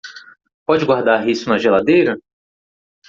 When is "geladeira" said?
1.59-2.17